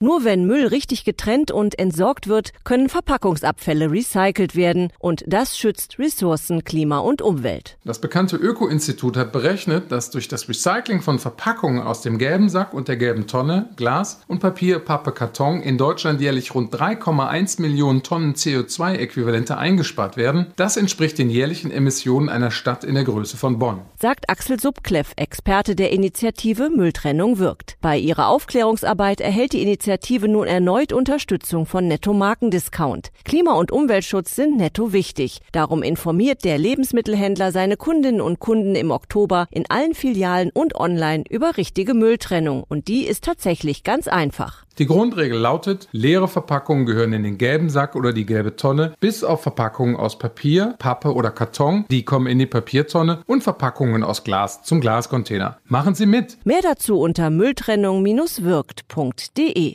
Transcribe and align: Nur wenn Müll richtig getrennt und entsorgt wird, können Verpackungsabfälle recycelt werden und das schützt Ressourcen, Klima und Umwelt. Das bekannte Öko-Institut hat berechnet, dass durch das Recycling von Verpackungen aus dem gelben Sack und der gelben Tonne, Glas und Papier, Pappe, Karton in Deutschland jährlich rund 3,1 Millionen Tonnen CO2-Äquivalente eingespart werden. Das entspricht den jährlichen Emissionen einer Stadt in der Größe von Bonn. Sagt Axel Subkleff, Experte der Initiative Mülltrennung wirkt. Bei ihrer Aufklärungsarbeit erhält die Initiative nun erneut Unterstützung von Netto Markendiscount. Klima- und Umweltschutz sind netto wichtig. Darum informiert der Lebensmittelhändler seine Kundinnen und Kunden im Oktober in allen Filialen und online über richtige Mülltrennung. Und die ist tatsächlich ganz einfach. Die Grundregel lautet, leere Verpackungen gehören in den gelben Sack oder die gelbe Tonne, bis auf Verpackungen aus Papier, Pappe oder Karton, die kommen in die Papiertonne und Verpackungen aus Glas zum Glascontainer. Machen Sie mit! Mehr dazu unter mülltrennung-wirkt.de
Nur 0.00 0.22
wenn 0.22 0.44
Müll 0.44 0.68
richtig 0.68 1.04
getrennt 1.04 1.50
und 1.50 1.76
entsorgt 1.76 2.28
wird, 2.28 2.52
können 2.62 2.88
Verpackungsabfälle 2.88 3.90
recycelt 3.90 4.54
werden 4.54 4.92
und 5.00 5.24
das 5.26 5.58
schützt 5.58 5.98
Ressourcen, 5.98 6.62
Klima 6.62 6.98
und 7.00 7.20
Umwelt. 7.20 7.78
Das 7.84 8.00
bekannte 8.00 8.36
Öko-Institut 8.36 9.16
hat 9.16 9.32
berechnet, 9.32 9.90
dass 9.90 10.10
durch 10.10 10.28
das 10.28 10.48
Recycling 10.48 11.02
von 11.02 11.18
Verpackungen 11.18 11.82
aus 11.82 12.00
dem 12.02 12.16
gelben 12.18 12.48
Sack 12.48 12.74
und 12.74 12.86
der 12.86 12.96
gelben 12.96 13.26
Tonne, 13.26 13.70
Glas 13.74 14.20
und 14.28 14.38
Papier, 14.38 14.78
Pappe, 14.78 15.10
Karton 15.10 15.62
in 15.62 15.78
Deutschland 15.78 16.20
jährlich 16.20 16.54
rund 16.54 16.72
3,1 16.72 17.60
Millionen 17.60 18.04
Tonnen 18.04 18.34
CO2-Äquivalente 18.34 19.58
eingespart 19.58 20.16
werden. 20.16 20.52
Das 20.54 20.76
entspricht 20.76 21.18
den 21.18 21.28
jährlichen 21.28 21.72
Emissionen 21.72 22.28
einer 22.28 22.52
Stadt 22.52 22.84
in 22.84 22.94
der 22.94 23.02
Größe 23.02 23.36
von 23.36 23.58
Bonn. 23.58 23.80
Sagt 24.00 24.30
Axel 24.30 24.60
Subkleff, 24.60 25.12
Experte 25.16 25.74
der 25.74 25.90
Initiative 25.90 26.70
Mülltrennung 26.70 27.40
wirkt. 27.40 27.78
Bei 27.80 27.98
ihrer 27.98 28.28
Aufklärungsarbeit 28.28 29.20
erhält 29.20 29.54
die 29.54 29.62
Initiative 29.62 29.87
nun 30.28 30.46
erneut 30.46 30.92
Unterstützung 30.92 31.66
von 31.66 31.88
Netto 31.88 32.12
Markendiscount. 32.12 33.10
Klima- 33.24 33.54
und 33.54 33.72
Umweltschutz 33.72 34.36
sind 34.36 34.56
netto 34.56 34.92
wichtig. 34.92 35.40
Darum 35.52 35.82
informiert 35.82 36.44
der 36.44 36.58
Lebensmittelhändler 36.58 37.52
seine 37.52 37.76
Kundinnen 37.76 38.20
und 38.20 38.38
Kunden 38.38 38.74
im 38.74 38.90
Oktober 38.90 39.46
in 39.50 39.64
allen 39.68 39.94
Filialen 39.94 40.50
und 40.52 40.74
online 40.74 41.24
über 41.30 41.56
richtige 41.56 41.94
Mülltrennung. 41.94 42.64
Und 42.68 42.88
die 42.88 43.06
ist 43.06 43.24
tatsächlich 43.24 43.84
ganz 43.84 44.08
einfach. 44.08 44.64
Die 44.78 44.86
Grundregel 44.86 45.38
lautet, 45.38 45.88
leere 45.90 46.28
Verpackungen 46.28 46.86
gehören 46.86 47.12
in 47.12 47.24
den 47.24 47.36
gelben 47.36 47.68
Sack 47.68 47.96
oder 47.96 48.12
die 48.12 48.26
gelbe 48.26 48.54
Tonne, 48.54 48.94
bis 49.00 49.24
auf 49.24 49.42
Verpackungen 49.42 49.96
aus 49.96 50.20
Papier, 50.20 50.76
Pappe 50.78 51.14
oder 51.14 51.32
Karton, 51.32 51.84
die 51.90 52.04
kommen 52.04 52.28
in 52.28 52.38
die 52.38 52.46
Papiertonne 52.46 53.22
und 53.26 53.42
Verpackungen 53.42 54.04
aus 54.04 54.22
Glas 54.22 54.62
zum 54.62 54.80
Glascontainer. 54.80 55.58
Machen 55.64 55.96
Sie 55.96 56.06
mit! 56.06 56.38
Mehr 56.44 56.62
dazu 56.62 57.00
unter 57.00 57.30
mülltrennung-wirkt.de 57.30 59.74